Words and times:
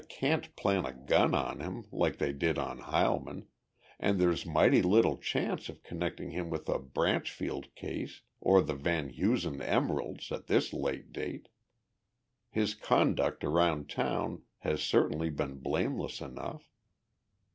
I 0.01 0.03
can't 0.05 0.55
plant 0.55 0.87
a 0.87 0.93
gun 0.93 1.35
on 1.35 1.59
him, 1.59 1.85
like 1.91 2.17
they 2.17 2.33
did 2.33 2.57
on 2.57 2.79
Heilman, 2.79 3.45
and 3.99 4.19
there's 4.19 4.47
mighty 4.47 4.81
little 4.81 5.15
chance 5.17 5.69
of 5.69 5.83
connecting 5.83 6.31
him 6.31 6.49
with 6.49 6.65
the 6.65 6.79
Branchfield 6.79 7.75
case 7.75 8.21
or 8.39 8.63
the 8.63 8.73
van 8.73 9.13
Husen 9.13 9.61
emeralds 9.61 10.31
at 10.31 10.47
this 10.47 10.73
late 10.73 11.13
date. 11.13 11.49
His 12.49 12.73
conduct 12.73 13.43
around 13.43 13.91
town 13.91 14.41
has 14.61 14.81
certainly 14.81 15.29
been 15.29 15.59
blameless 15.59 16.19
enough. 16.19 16.63